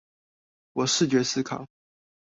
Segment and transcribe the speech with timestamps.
[0.73, 1.63] 我視覺思考